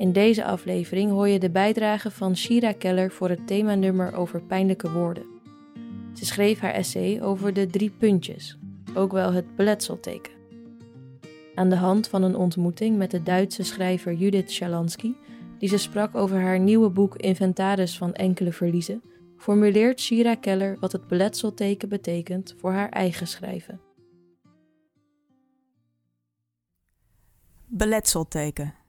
In 0.00 0.12
deze 0.12 0.44
aflevering 0.44 1.10
hoor 1.10 1.28
je 1.28 1.38
de 1.38 1.50
bijdrage 1.50 2.10
van 2.10 2.36
Shira 2.36 2.72
Keller 2.72 3.10
voor 3.10 3.28
het 3.28 3.46
themanummer 3.46 4.14
over 4.14 4.42
pijnlijke 4.42 4.90
woorden. 4.90 5.24
Ze 6.14 6.24
schreef 6.24 6.58
haar 6.58 6.72
essay 6.72 7.22
over 7.22 7.52
de 7.52 7.66
drie 7.66 7.90
puntjes, 7.90 8.58
ook 8.94 9.12
wel 9.12 9.32
het 9.32 9.56
beletselteken. 9.56 10.32
Aan 11.54 11.68
de 11.68 11.76
hand 11.76 12.08
van 12.08 12.22
een 12.22 12.36
ontmoeting 12.36 12.96
met 12.96 13.10
de 13.10 13.22
Duitse 13.22 13.62
schrijver 13.62 14.12
Judith 14.12 14.50
Schalansky 14.50 15.14
die 15.58 15.68
ze 15.68 15.78
sprak 15.78 16.14
over 16.14 16.40
haar 16.40 16.58
nieuwe 16.58 16.90
boek 16.90 17.16
Inventaris 17.16 17.98
van 17.98 18.14
enkele 18.14 18.52
verliezen, 18.52 19.02
formuleert 19.36 20.00
Shira 20.00 20.34
Keller 20.34 20.76
wat 20.78 20.92
het 20.92 21.06
beletselteken 21.06 21.88
betekent 21.88 22.54
voor 22.58 22.72
haar 22.72 22.88
eigen 22.88 23.26
schrijven. 23.26 23.80
Beletselteken. 27.66 28.79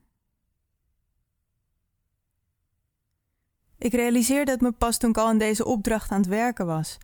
Ik 3.81 3.93
realiseerde 3.93 4.51
het 4.51 4.61
me 4.61 4.71
pas 4.71 4.97
toen 4.97 5.09
ik 5.09 5.17
al 5.17 5.29
in 5.29 5.37
deze 5.37 5.65
opdracht 5.65 6.11
aan 6.11 6.19
het 6.19 6.29
werken 6.29 6.65
was. 6.65 6.97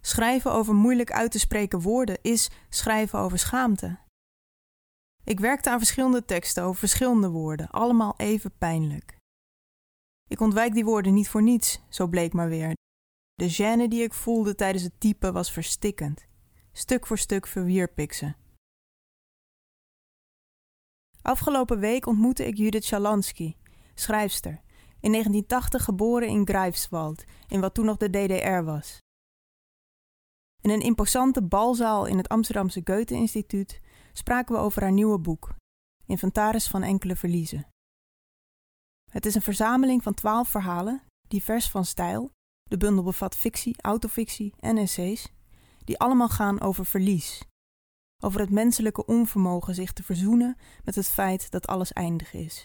Schrijven 0.00 0.52
over 0.52 0.74
moeilijk 0.74 1.12
uit 1.12 1.30
te 1.30 1.38
spreken 1.38 1.80
woorden 1.80 2.18
is 2.22 2.50
schrijven 2.68 3.18
over 3.18 3.38
schaamte. 3.38 3.98
Ik 5.24 5.40
werkte 5.40 5.70
aan 5.70 5.78
verschillende 5.78 6.24
teksten 6.24 6.62
over 6.62 6.78
verschillende 6.78 7.28
woorden, 7.28 7.70
allemaal 7.70 8.14
even 8.16 8.52
pijnlijk. 8.58 9.16
Ik 10.28 10.40
ontwijk 10.40 10.74
die 10.74 10.84
woorden 10.84 11.14
niet 11.14 11.28
voor 11.28 11.42
niets, 11.42 11.80
zo 11.88 12.06
bleek 12.06 12.32
maar 12.32 12.48
weer. 12.48 12.74
De 13.34 13.54
gêne 13.54 13.88
die 13.88 14.02
ik 14.02 14.12
voelde 14.12 14.54
tijdens 14.54 14.84
het 14.84 15.00
typen 15.00 15.32
was 15.32 15.52
verstikkend. 15.52 16.26
Stuk 16.72 17.06
voor 17.06 17.18
stuk 17.18 17.46
verwierp 17.46 17.98
ik 17.98 18.12
ze. 18.12 18.34
Afgelopen 21.22 21.78
week 21.78 22.06
ontmoette 22.06 22.46
ik 22.46 22.56
Judith 22.56 22.84
Schalansky, 22.84 23.56
schrijfster, 23.94 24.62
in 25.02 25.10
1980 25.10 25.84
geboren 25.84 26.28
in 26.28 26.46
Greifswald, 26.46 27.24
in 27.48 27.60
wat 27.60 27.74
toen 27.74 27.84
nog 27.84 27.96
de 27.96 28.10
DDR 28.10 28.64
was. 28.64 28.98
In 30.60 30.70
een 30.70 30.80
imposante 30.80 31.42
balzaal 31.42 32.06
in 32.06 32.16
het 32.16 32.28
Amsterdamse 32.28 32.80
Goethe-instituut 32.84 33.80
spraken 34.12 34.54
we 34.54 34.60
over 34.60 34.82
haar 34.82 34.92
nieuwe 34.92 35.18
boek, 35.18 35.54
Inventaris 36.06 36.68
van 36.68 36.82
enkele 36.82 37.16
verliezen. 37.16 37.66
Het 39.10 39.26
is 39.26 39.34
een 39.34 39.42
verzameling 39.42 40.02
van 40.02 40.14
twaalf 40.14 40.48
verhalen, 40.48 41.02
divers 41.28 41.70
van 41.70 41.84
stijl. 41.84 42.30
De 42.62 42.76
bundel 42.76 43.04
bevat 43.04 43.36
fictie, 43.36 43.82
autofictie 43.82 44.54
en 44.58 44.76
essays, 44.76 45.32
die 45.84 45.98
allemaal 45.98 46.28
gaan 46.28 46.60
over 46.60 46.86
verlies. 46.86 47.42
Over 48.24 48.40
het 48.40 48.50
menselijke 48.50 49.06
onvermogen 49.06 49.74
zich 49.74 49.92
te 49.92 50.02
verzoenen 50.02 50.56
met 50.84 50.94
het 50.94 51.08
feit 51.08 51.50
dat 51.50 51.66
alles 51.66 51.92
eindig 51.92 52.32
is. 52.32 52.64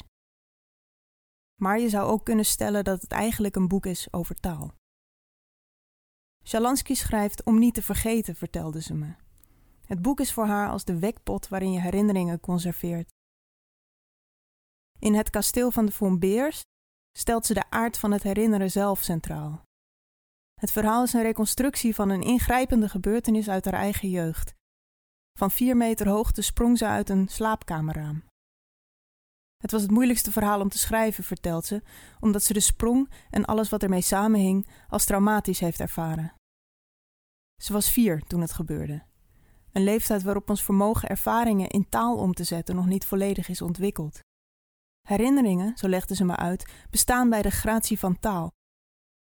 Maar 1.62 1.80
je 1.80 1.90
zou 1.90 2.10
ook 2.10 2.26
kunnen 2.26 2.46
stellen 2.46 2.84
dat 2.84 3.02
het 3.02 3.12
eigenlijk 3.12 3.56
een 3.56 3.68
boek 3.68 3.86
is 3.86 4.14
over 4.14 4.36
taal. 4.36 4.74
Shalansky 6.44 6.94
schrijft 6.94 7.44
om 7.44 7.60
niet 7.60 7.74
te 7.74 7.82
vergeten, 7.82 8.36
vertelde 8.36 8.82
ze 8.82 8.94
me. 8.94 9.16
Het 9.86 10.02
boek 10.02 10.20
is 10.20 10.34
voor 10.34 10.46
haar 10.46 10.70
als 10.70 10.86
de 10.86 11.00
wekpot 11.00 11.48
waarin 11.48 11.72
je 11.72 11.82
herinneringen 11.82 12.40
conserveert. 12.40 13.10
In 15.00 15.14
het 15.14 15.30
kasteel 15.30 15.72
van 15.72 15.86
de 15.86 15.92
Von 15.92 16.20
Beers 16.20 16.62
stelt 17.18 17.46
ze 17.46 17.54
de 17.54 17.70
aard 17.70 17.98
van 17.98 18.12
het 18.12 18.24
herinneren 18.24 18.72
zelf 18.72 19.04
centraal. 19.04 19.62
Het 20.54 20.72
verhaal 20.72 21.04
is 21.04 21.14
een 21.14 21.22
reconstructie 21.22 21.96
van 21.96 22.10
een 22.10 22.22
ingrijpende 22.22 22.90
gebeurtenis 22.90 23.50
uit 23.50 23.66
haar 23.66 23.74
eigen 23.74 24.10
jeugd. 24.10 24.54
Van 25.38 25.52
vier 25.52 25.78
meter 25.78 26.08
hoogte 26.08 26.42
sprong 26.42 26.78
ze 26.78 26.86
uit 26.86 27.10
een 27.10 27.28
slaapkamerraam. 27.28 28.27
Het 29.68 29.76
was 29.76 29.86
het 29.86 29.96
moeilijkste 29.96 30.32
verhaal 30.32 30.62
om 30.62 30.70
te 30.70 30.78
schrijven, 30.78 31.24
vertelt 31.24 31.66
ze, 31.66 31.82
omdat 32.20 32.44
ze 32.44 32.54
de 32.54 32.60
sprong 32.60 33.12
en 33.30 33.46
alles 33.46 33.70
wat 33.70 33.84
ermee 33.84 34.02
samenhing 34.02 34.68
als 34.90 35.06
traumatisch 35.06 35.60
heeft 35.60 35.80
ervaren. 35.80 36.34
Ze 37.62 37.74
was 37.74 37.92
vier 37.92 38.22
toen 38.22 38.42
het 38.42 38.52
gebeurde. 38.52 39.04
Een 39.72 39.84
leeftijd 39.84 40.24
waarop 40.24 40.50
ons 40.50 40.64
vermogen 40.64 41.10
ervaringen 41.10 41.70
in 41.70 41.90
taal 41.90 42.18
om 42.18 42.34
te 42.34 42.44
zetten 42.44 42.76
nog 42.76 42.86
niet 42.86 43.06
volledig 43.06 43.50
is 43.50 43.62
ontwikkeld. 43.62 44.20
Herinneringen, 45.08 45.78
zo 45.78 45.88
legde 45.88 46.16
ze 46.16 46.26
me 46.26 46.36
uit, 46.36 46.72
bestaan 46.90 47.30
bij 47.30 47.42
de 47.42 47.52
gratie 47.52 48.00
van 48.00 48.20
taal. 48.20 48.50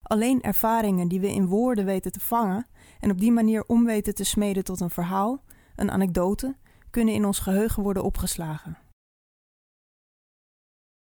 Alleen 0.03 0.43
ervaringen 0.43 1.09
die 1.09 1.21
we 1.21 1.33
in 1.33 1.47
woorden 1.47 1.85
weten 1.85 2.13
te 2.13 2.21
vangen 2.21 2.67
en 3.01 3.11
op 3.11 3.19
die 3.19 3.33
manier 3.33 3.65
om 3.67 3.85
weten 3.85 4.15
te 4.15 4.25
smeden 4.25 4.65
tot 4.65 4.81
een 4.81 4.91
verhaal, 4.91 5.43
een 5.77 5.91
anekdote, 5.91 6.57
kunnen 6.91 7.15
in 7.15 7.25
ons 7.25 7.39
geheugen 7.39 7.83
worden 7.83 8.05
opgeslagen. 8.05 8.89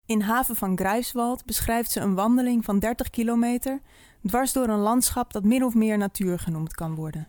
In 0.09 0.21
haven 0.21 0.57
van 0.57 0.79
Greifswald 0.79 1.45
beschrijft 1.45 1.91
ze 1.91 2.01
een 2.01 2.15
wandeling 2.15 2.65
van 2.65 2.79
30 2.79 3.11
kilometer 3.11 3.81
dwars 4.23 4.53
door 4.53 4.69
een 4.69 4.79
landschap 4.79 5.33
dat 5.33 5.45
min 5.45 5.65
of 5.65 5.75
meer 5.75 5.99
natuur 5.99 6.39
genoemd 6.39 6.75
kan 6.75 6.95
worden. 6.95 7.29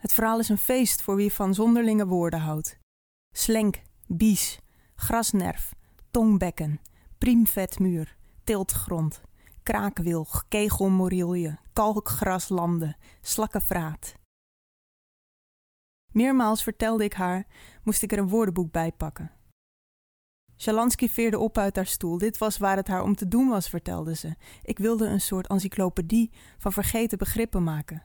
Het 0.00 0.12
verhaal 0.12 0.38
is 0.38 0.48
een 0.48 0.58
feest 0.58 1.02
voor 1.02 1.16
wie 1.16 1.32
van 1.32 1.54
zonderlinge 1.54 2.06
woorden 2.06 2.40
houdt. 2.40 2.78
Slenk, 3.36 3.82
bies, 4.06 4.58
grasnerf, 4.94 5.74
tongbekken, 6.10 6.80
priemvetmuur, 7.18 8.16
tiltgrond, 8.44 9.20
kraakwilg, 9.62 10.44
kegelmorilje, 10.48 11.58
kalkgraslanden, 11.72 12.96
slakkenvraat. 13.20 14.14
Meermaals 16.12 16.62
vertelde 16.62 17.04
ik 17.04 17.12
haar, 17.12 17.46
moest 17.82 18.02
ik 18.02 18.12
er 18.12 18.18
een 18.18 18.28
woordenboek 18.28 18.72
bij 18.72 18.92
pakken. 18.92 19.30
Shalansky 20.56 21.08
veerde 21.08 21.38
op 21.38 21.58
uit 21.58 21.76
haar 21.76 21.86
stoel. 21.86 22.18
Dit 22.18 22.38
was 22.38 22.58
waar 22.58 22.76
het 22.76 22.88
haar 22.88 23.02
om 23.02 23.14
te 23.14 23.28
doen 23.28 23.48
was, 23.48 23.68
vertelde 23.68 24.14
ze. 24.14 24.34
Ik 24.62 24.78
wilde 24.78 25.06
een 25.06 25.20
soort 25.20 25.46
encyclopedie 25.46 26.30
van 26.58 26.72
vergeten 26.72 27.18
begrippen 27.18 27.62
maken. 27.62 28.02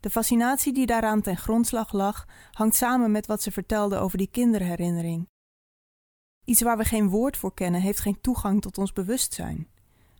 De 0.00 0.10
fascinatie 0.10 0.72
die 0.72 0.86
daaraan 0.86 1.20
ten 1.20 1.36
grondslag 1.36 1.92
lag, 1.92 2.28
hangt 2.50 2.74
samen 2.74 3.10
met 3.10 3.26
wat 3.26 3.42
ze 3.42 3.50
vertelde 3.50 3.98
over 3.98 4.18
die 4.18 4.30
kinderherinnering. 4.30 5.28
Iets 6.44 6.62
waar 6.62 6.76
we 6.76 6.84
geen 6.84 7.08
woord 7.08 7.36
voor 7.36 7.54
kennen, 7.54 7.80
heeft 7.80 8.00
geen 8.00 8.20
toegang 8.20 8.62
tot 8.62 8.78
ons 8.78 8.92
bewustzijn. 8.92 9.68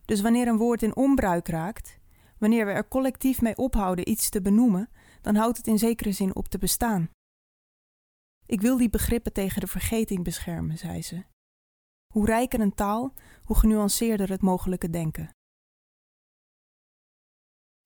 Dus 0.05 0.21
wanneer 0.21 0.47
een 0.47 0.57
woord 0.57 0.83
in 0.83 0.95
onbruik 0.95 1.47
raakt, 1.47 1.99
wanneer 2.37 2.65
we 2.65 2.71
er 2.71 2.87
collectief 2.87 3.41
mee 3.41 3.57
ophouden 3.57 4.09
iets 4.09 4.29
te 4.29 4.41
benoemen, 4.41 4.89
dan 5.21 5.35
houdt 5.35 5.57
het 5.57 5.67
in 5.67 5.77
zekere 5.77 6.11
zin 6.11 6.35
op 6.35 6.47
te 6.47 6.57
bestaan. 6.57 7.09
Ik 8.45 8.61
wil 8.61 8.77
die 8.77 8.89
begrippen 8.89 9.33
tegen 9.33 9.61
de 9.61 9.67
vergeting 9.67 10.23
beschermen, 10.23 10.77
zei 10.77 11.01
ze. 11.01 11.23
Hoe 12.13 12.25
rijker 12.25 12.59
een 12.59 12.73
taal, 12.73 13.13
hoe 13.43 13.55
genuanceerder 13.57 14.29
het 14.29 14.41
mogelijke 14.41 14.89
denken. 14.89 15.29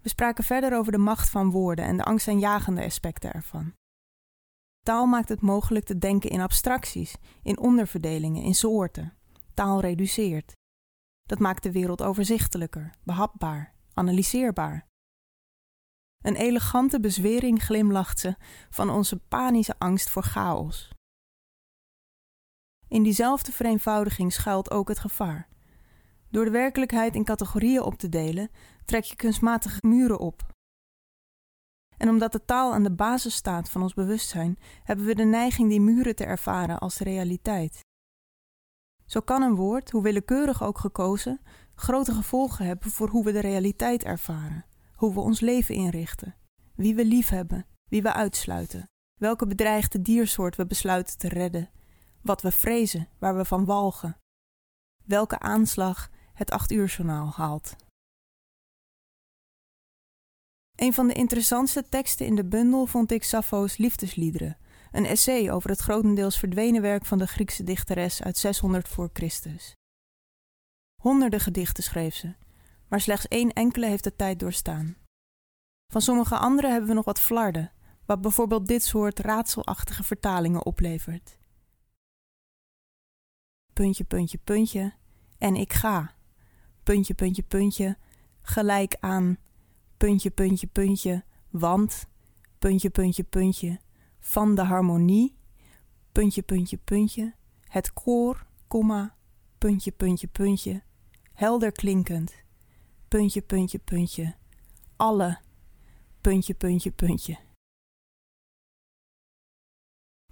We 0.03 0.09
spraken 0.09 0.43
verder 0.43 0.77
over 0.77 0.91
de 0.91 0.97
macht 0.97 1.29
van 1.29 1.51
woorden 1.51 1.85
en 1.85 1.97
de 1.97 2.03
angstaanjagende 2.03 2.83
aspecten 2.83 3.33
ervan. 3.33 3.73
Taal 4.85 5.05
maakt 5.05 5.29
het 5.29 5.41
mogelijk 5.41 5.85
te 5.85 5.97
denken 5.97 6.29
in 6.29 6.41
abstracties, 6.41 7.15
in 7.43 7.59
onderverdelingen, 7.59 8.43
in 8.43 8.55
soorten. 8.55 9.13
Taal 9.53 9.81
reduceert. 9.81 10.51
Dat 11.21 11.39
maakt 11.39 11.63
de 11.63 11.71
wereld 11.71 12.01
overzichtelijker, 12.01 12.95
behapbaar, 13.03 13.73
analyseerbaar. 13.93 14.87
Een 16.19 16.35
elegante 16.35 16.99
bezwering 16.99 17.63
glimlacht 17.63 18.19
ze 18.19 18.35
van 18.69 18.89
onze 18.89 19.19
panische 19.19 19.75
angst 19.77 20.09
voor 20.09 20.23
chaos. 20.23 20.91
In 22.87 23.03
diezelfde 23.03 23.51
vereenvoudiging 23.51 24.33
schuilt 24.33 24.71
ook 24.71 24.87
het 24.87 24.99
gevaar. 24.99 25.47
Door 26.29 26.45
de 26.45 26.51
werkelijkheid 26.51 27.15
in 27.15 27.23
categorieën 27.23 27.81
op 27.81 27.95
te 27.95 28.09
delen, 28.09 28.49
trek 28.85 29.03
je 29.03 29.15
kunstmatige 29.15 29.77
muren 29.81 30.19
op. 30.19 30.53
En 31.97 32.09
omdat 32.09 32.31
de 32.31 32.45
taal 32.45 32.73
aan 32.73 32.83
de 32.83 32.95
basis 32.95 33.35
staat 33.35 33.69
van 33.69 33.81
ons 33.81 33.93
bewustzijn, 33.93 34.57
hebben 34.83 35.05
we 35.05 35.15
de 35.15 35.23
neiging 35.23 35.69
die 35.69 35.81
muren 35.81 36.15
te 36.15 36.25
ervaren 36.25 36.79
als 36.79 36.97
realiteit. 36.97 37.79
Zo 39.05 39.19
kan 39.19 39.41
een 39.41 39.55
woord, 39.55 39.91
hoe 39.91 40.01
willekeurig 40.01 40.63
ook 40.63 40.77
gekozen, 40.77 41.41
grote 41.75 42.13
gevolgen 42.13 42.65
hebben 42.65 42.91
voor 42.91 43.09
hoe 43.09 43.23
we 43.23 43.31
de 43.31 43.39
realiteit 43.39 44.03
ervaren, 44.03 44.65
hoe 44.99 45.13
we 45.13 45.19
ons 45.19 45.39
leven 45.39 45.75
inrichten, 45.75 46.35
wie 46.75 46.95
we 46.95 47.05
liefhebben, 47.05 47.65
wie 47.89 48.01
we 48.01 48.13
uitsluiten, 48.13 48.89
welke 49.19 49.47
bedreigde 49.47 50.01
diersoort 50.01 50.55
we 50.55 50.65
besluiten 50.65 51.17
te 51.17 51.27
redden, 51.27 51.69
wat 52.21 52.41
we 52.41 52.51
vrezen, 52.51 53.07
waar 53.19 53.35
we 53.37 53.45
van 53.45 53.65
walgen, 53.65 54.17
welke 55.05 55.39
aanslag 55.39 56.09
het 56.33 56.51
8 56.51 56.71
uur 56.71 56.87
journaal 56.87 57.31
haalt. 57.31 57.75
Een 60.75 60.93
van 60.93 61.07
de 61.07 61.13
interessantste 61.13 61.89
teksten 61.89 62.25
in 62.25 62.35
de 62.35 62.45
bundel 62.45 62.85
vond 62.85 63.11
ik 63.11 63.23
Sappho's 63.23 63.77
Liefdesliederen, 63.77 64.57
een 64.91 65.05
essay 65.05 65.51
over 65.51 65.69
het 65.69 65.79
grotendeels 65.79 66.39
verdwenen 66.39 66.81
werk 66.81 67.05
van 67.05 67.17
de 67.17 67.27
Griekse 67.27 67.63
dichteres 67.63 68.23
uit 68.23 68.37
600 68.37 68.87
voor 68.87 69.09
Christus. 69.13 69.75
Honderden 71.01 71.39
gedichten 71.39 71.83
schreef 71.83 72.15
ze, 72.15 72.35
maar 72.89 73.01
slechts 73.01 73.27
één 73.27 73.53
enkele 73.53 73.85
heeft 73.85 74.03
de 74.03 74.15
tijd 74.15 74.39
doorstaan. 74.39 74.97
Van 75.91 76.01
sommige 76.01 76.37
andere 76.37 76.67
hebben 76.67 76.89
we 76.89 76.95
nog 76.95 77.05
wat 77.05 77.19
flarden, 77.19 77.71
wat 78.05 78.21
bijvoorbeeld 78.21 78.67
dit 78.67 78.83
soort 78.83 79.19
raadselachtige 79.19 80.03
vertalingen 80.03 80.65
oplevert. 80.65 81.37
Puntje, 83.73 84.03
puntje, 84.03 84.37
puntje, 84.37 84.93
en 85.37 85.55
ik 85.55 85.73
ga. 85.73 86.13
Puntje, 86.83 87.13
puntje, 87.13 87.43
puntje, 87.43 87.97
gelijk 88.41 88.95
aan. 88.99 89.37
Puntje, 89.97 90.29
puntje, 90.29 90.67
puntje, 90.67 91.23
want. 91.49 92.07
Puntje, 92.59 92.89
puntje, 92.89 93.23
puntje, 93.23 93.79
van 94.19 94.55
de 94.55 94.63
harmonie. 94.63 95.37
Puntje, 96.11 96.41
puntje, 96.41 96.77
puntje, 96.77 97.35
het 97.67 97.93
koor, 97.93 98.47
komma, 98.67 99.15
puntje, 99.57 99.91
puntje, 99.91 100.27
puntje, 100.27 100.83
helder 101.33 101.71
klinkend. 101.71 102.33
Puntje, 103.09 103.41
puntje, 103.41 103.79
puntje, 103.79 104.35
alle. 104.95 105.39
Puntje, 106.21 106.53
puntje, 106.53 106.91
puntje. 106.91 107.39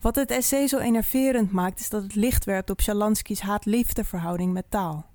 Wat 0.02 0.16
het 0.16 0.32
essay 0.32 0.68
zo 0.68 0.78
enerverend 0.78 1.52
maakt, 1.52 1.80
is 1.80 1.90
dat 1.90 2.04
het 2.04 2.16
licht 2.16 2.46
werpt 2.46 2.70
op 2.70 2.82
Shalansky's 2.82 3.40
haat-liefde 3.40 4.04
met 4.52 4.70
taal. 4.70 5.10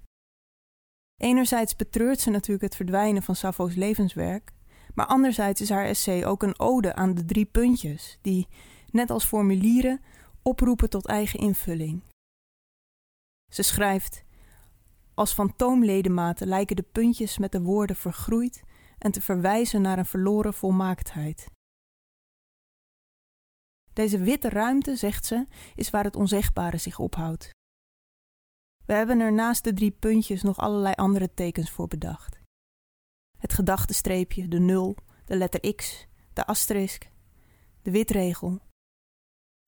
Enerzijds 1.16 1.76
betreurt 1.76 2.20
ze 2.20 2.30
natuurlijk 2.30 2.64
het 2.64 2.76
verdwijnen 2.76 3.22
van 3.22 3.36
Sappho's 3.36 3.74
levenswerk, 3.74 4.52
maar 4.94 5.06
anderzijds 5.06 5.60
is 5.60 5.68
haar 5.68 5.86
essay 5.86 6.24
ook 6.24 6.42
een 6.42 6.58
ode 6.58 6.94
aan 6.94 7.14
de 7.14 7.24
drie 7.24 7.46
puntjes, 7.46 8.18
die, 8.22 8.48
net 8.90 9.10
als 9.10 9.24
formulieren, 9.24 10.00
oproepen 10.42 10.90
tot 10.90 11.06
eigen 11.06 11.38
invulling. 11.38 12.02
Ze 13.52 13.62
schrijft: 13.62 14.24
Als 15.14 15.32
fantoomledematen 15.32 16.46
lijken 16.46 16.76
de 16.76 16.82
puntjes 16.82 17.38
met 17.38 17.52
de 17.52 17.62
woorden 17.62 17.96
vergroeid 17.96 18.62
en 18.98 19.12
te 19.12 19.20
verwijzen 19.20 19.82
naar 19.82 19.98
een 19.98 20.06
verloren 20.06 20.54
volmaaktheid. 20.54 21.46
Deze 23.92 24.18
witte 24.18 24.48
ruimte, 24.48 24.96
zegt 24.96 25.26
ze, 25.26 25.46
is 25.74 25.90
waar 25.90 26.04
het 26.04 26.16
onzegbare 26.16 26.76
zich 26.76 26.98
ophoudt. 26.98 27.50
We 28.86 28.92
hebben 28.92 29.20
er 29.20 29.32
naast 29.32 29.64
de 29.64 29.72
drie 29.72 29.90
puntjes 29.90 30.42
nog 30.42 30.58
allerlei 30.58 30.94
andere 30.94 31.34
tekens 31.34 31.70
voor 31.70 31.88
bedacht. 31.88 32.40
Het 33.38 33.52
gedachtenstreepje, 33.52 34.48
de 34.48 34.58
nul, 34.58 34.96
de 35.24 35.36
letter 35.36 35.74
X, 35.74 36.06
de 36.32 36.46
asterisk, 36.46 37.10
de 37.82 37.90
witregel. 37.90 38.60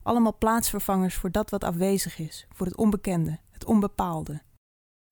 Allemaal 0.03 0.37
plaatsvervangers 0.37 1.15
voor 1.15 1.31
dat 1.31 1.49
wat 1.49 1.63
afwezig 1.63 2.19
is, 2.19 2.47
voor 2.49 2.65
het 2.65 2.75
onbekende, 2.75 3.39
het 3.49 3.65
onbepaalde. 3.65 4.43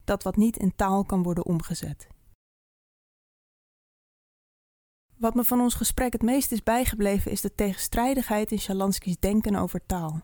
Dat 0.04 0.24
wat 0.24 0.36
niet 0.36 0.58
in 0.58 0.76
taal 0.76 1.04
kan 1.04 1.24
worden 1.24 1.46
omgezet. 1.46 2.08
Wat 5.18 5.34
me 5.34 5.44
van 5.44 5.60
ons 5.60 5.74
gesprek 5.74 6.14
het 6.14 6.22
meest 6.22 6.52
is 6.52 6.64
bijgebleven 6.64 7.32
is 7.32 7.42
de 7.42 7.56
tegenstrijdigheid 7.56 8.52
in 8.52 8.60
Shalansky's 8.60 9.20
denken 9.20 9.56
over 9.56 9.86
taal. 9.86 10.22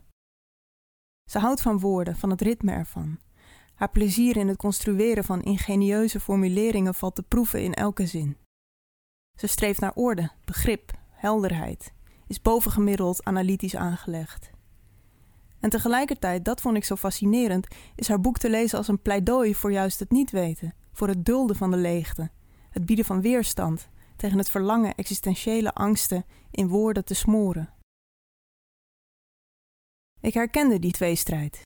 Ze 1.29 1.39
houdt 1.39 1.61
van 1.61 1.79
woorden, 1.79 2.15
van 2.15 2.29
het 2.29 2.41
ritme 2.41 2.71
ervan. 2.71 3.19
Haar 3.73 3.89
plezier 3.89 4.37
in 4.37 4.47
het 4.47 4.57
construeren 4.57 5.23
van 5.23 5.41
ingenieuze 5.41 6.19
formuleringen 6.19 6.93
valt 6.93 7.15
te 7.15 7.23
proeven 7.23 7.63
in 7.63 7.73
elke 7.73 8.05
zin. 8.05 8.37
Ze 9.37 9.47
streeft 9.47 9.79
naar 9.79 9.93
orde, 9.93 10.31
begrip, 10.45 10.91
helderheid, 11.09 11.93
is 12.27 12.41
bovengemiddeld 12.41 13.23
analytisch 13.23 13.75
aangelegd. 13.75 14.49
En 15.59 15.69
tegelijkertijd, 15.69 16.45
dat 16.45 16.61
vond 16.61 16.77
ik 16.77 16.83
zo 16.83 16.95
fascinerend, 16.95 17.67
is 17.95 18.07
haar 18.07 18.19
boek 18.19 18.37
te 18.37 18.49
lezen 18.49 18.77
als 18.77 18.87
een 18.87 19.01
pleidooi 19.01 19.55
voor 19.55 19.71
juist 19.71 19.99
het 19.99 20.11
niet 20.11 20.31
weten, 20.31 20.73
voor 20.93 21.07
het 21.07 21.25
dulden 21.25 21.55
van 21.55 21.71
de 21.71 21.77
leegte, 21.77 22.29
het 22.69 22.85
bieden 22.85 23.05
van 23.05 23.21
weerstand, 23.21 23.89
tegen 24.15 24.37
het 24.37 24.49
verlangen 24.49 24.95
existentiële 24.95 25.73
angsten 25.73 26.25
in 26.51 26.67
woorden 26.67 27.05
te 27.05 27.13
smoren. 27.13 27.73
Ik 30.21 30.33
herkende 30.33 30.79
die 30.79 30.91
tweestrijd. 30.91 31.61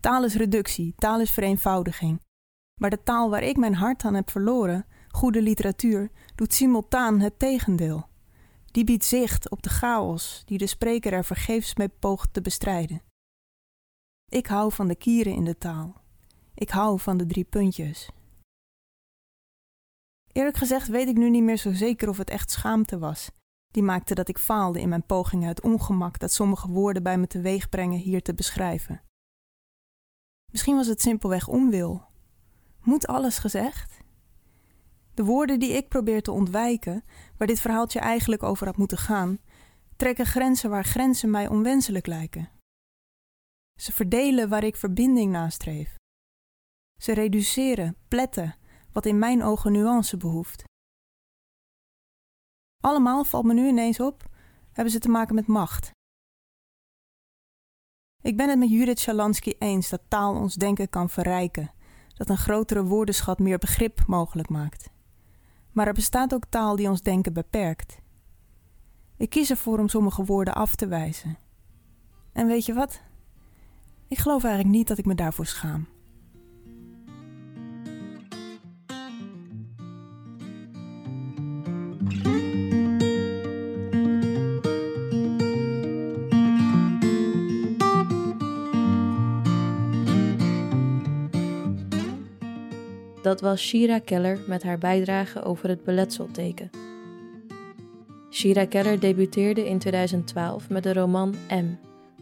Taal 0.00 0.24
is 0.24 0.34
reductie, 0.34 0.94
taal 0.96 1.20
is 1.20 1.30
vereenvoudiging. 1.30 2.20
Maar 2.80 2.90
de 2.90 3.02
taal 3.02 3.30
waar 3.30 3.42
ik 3.42 3.56
mijn 3.56 3.74
hart 3.74 4.04
aan 4.04 4.14
heb 4.14 4.30
verloren, 4.30 4.86
goede 5.08 5.42
literatuur, 5.42 6.10
doet 6.34 6.54
simultaan 6.54 7.20
het 7.20 7.38
tegendeel. 7.38 8.08
Die 8.76 8.84
biedt 8.84 9.04
zicht 9.04 9.50
op 9.50 9.62
de 9.62 9.68
chaos 9.68 10.42
die 10.44 10.58
de 10.58 10.66
spreker 10.66 11.12
er 11.12 11.24
vergeefs 11.24 11.74
mee 11.74 11.88
poogt 11.88 12.32
te 12.32 12.40
bestrijden. 12.40 13.02
Ik 14.28 14.46
hou 14.46 14.72
van 14.72 14.88
de 14.88 14.96
kieren 14.96 15.34
in 15.34 15.44
de 15.44 15.58
taal. 15.58 16.02
Ik 16.54 16.70
hou 16.70 17.00
van 17.00 17.16
de 17.16 17.26
drie 17.26 17.44
puntjes. 17.44 18.10
Eerlijk 20.32 20.56
gezegd 20.56 20.88
weet 20.88 21.08
ik 21.08 21.16
nu 21.16 21.30
niet 21.30 21.42
meer 21.42 21.56
zo 21.56 21.72
zeker 21.72 22.08
of 22.08 22.16
het 22.16 22.30
echt 22.30 22.50
schaamte 22.50 22.98
was. 22.98 23.30
Die 23.66 23.82
maakte 23.82 24.14
dat 24.14 24.28
ik 24.28 24.38
faalde 24.38 24.80
in 24.80 24.88
mijn 24.88 25.06
pogingen 25.06 25.48
het 25.48 25.62
ongemak 25.62 26.18
dat 26.18 26.32
sommige 26.32 26.68
woorden 26.68 27.02
bij 27.02 27.18
me 27.18 27.26
teweeg 27.26 27.68
brengen 27.68 27.98
hier 27.98 28.22
te 28.22 28.34
beschrijven. 28.34 29.02
Misschien 30.52 30.76
was 30.76 30.86
het 30.86 31.00
simpelweg 31.00 31.48
onwil. 31.48 32.04
Moet 32.80 33.06
alles 33.06 33.38
gezegd? 33.38 34.04
De 35.16 35.24
woorden 35.24 35.58
die 35.58 35.72
ik 35.72 35.88
probeer 35.88 36.22
te 36.22 36.32
ontwijken, 36.32 37.04
waar 37.36 37.46
dit 37.46 37.60
verhaaltje 37.60 37.98
eigenlijk 37.98 38.42
over 38.42 38.66
had 38.66 38.76
moeten 38.76 38.98
gaan, 38.98 39.38
trekken 39.96 40.26
grenzen 40.26 40.70
waar 40.70 40.84
grenzen 40.84 41.30
mij 41.30 41.48
onwenselijk 41.48 42.06
lijken. 42.06 42.50
Ze 43.80 43.92
verdelen 43.92 44.48
waar 44.48 44.64
ik 44.64 44.76
verbinding 44.76 45.32
nastreef. 45.32 45.94
Ze 47.00 47.12
reduceren, 47.12 47.96
pletten, 48.08 48.56
wat 48.92 49.06
in 49.06 49.18
mijn 49.18 49.42
ogen 49.42 49.72
nuance 49.72 50.16
behoeft. 50.16 50.64
Allemaal 52.82 53.24
valt 53.24 53.44
me 53.44 53.54
nu 53.54 53.68
ineens 53.68 54.00
op, 54.00 54.30
hebben 54.72 54.92
ze 54.92 54.98
te 54.98 55.08
maken 55.08 55.34
met 55.34 55.46
macht. 55.46 55.90
Ik 58.22 58.36
ben 58.36 58.48
het 58.48 58.58
met 58.58 58.70
Judith 58.70 59.00
Shalansky 59.00 59.54
eens 59.58 59.88
dat 59.88 60.02
taal 60.08 60.34
ons 60.34 60.54
denken 60.54 60.88
kan 60.88 61.10
verrijken, 61.10 61.72
dat 62.14 62.28
een 62.28 62.36
grotere 62.36 62.84
woordenschat 62.84 63.38
meer 63.38 63.58
begrip 63.58 64.06
mogelijk 64.06 64.48
maakt. 64.48 64.94
Maar 65.76 65.86
er 65.86 65.92
bestaat 65.92 66.34
ook 66.34 66.44
taal 66.48 66.76
die 66.76 66.88
ons 66.88 67.02
denken 67.02 67.32
beperkt. 67.32 67.98
Ik 69.16 69.30
kies 69.30 69.50
ervoor 69.50 69.78
om 69.78 69.88
sommige 69.88 70.24
woorden 70.24 70.54
af 70.54 70.74
te 70.74 70.86
wijzen. 70.86 71.38
En 72.32 72.46
weet 72.46 72.66
je 72.66 72.74
wat? 72.74 73.00
Ik 74.08 74.18
geloof 74.18 74.44
eigenlijk 74.44 74.74
niet 74.74 74.88
dat 74.88 74.98
ik 74.98 75.04
me 75.04 75.14
daarvoor 75.14 75.46
schaam. 75.46 75.86
Dat 93.26 93.40
was 93.40 93.60
Shira 93.60 93.98
Keller 93.98 94.38
met 94.46 94.62
haar 94.62 94.78
bijdrage 94.78 95.42
over 95.42 95.68
het 95.68 95.84
beletselteken. 95.84 96.70
Shira 98.30 98.66
Keller 98.66 99.00
debuteerde 99.00 99.68
in 99.68 99.78
2012 99.78 100.68
met 100.68 100.82
de 100.82 100.92
roman 100.92 101.34
M, 101.48 101.66